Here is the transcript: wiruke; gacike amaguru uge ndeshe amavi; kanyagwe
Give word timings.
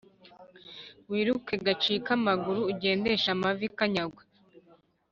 wiruke; 1.11 1.53
gacike 1.65 2.11
amaguru 2.19 2.59
uge 2.71 2.91
ndeshe 2.99 3.29
amavi; 3.35 3.67
kanyagwe 3.77 4.23